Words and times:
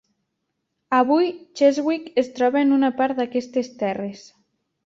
Avui, 0.99 1.27
Cheswick 1.61 2.09
es 2.23 2.31
troba 2.39 2.65
en 2.65 2.73
una 2.81 2.91
part 3.03 3.21
d'aquestes 3.23 3.73
terres. 3.83 4.27